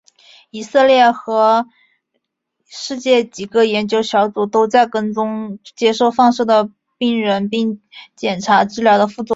[0.49, 1.67] 以色列和
[2.65, 7.81] 世界几个研究小组都在跟踪接受放射的病人并
[8.15, 9.29] 检查治疗的副作用。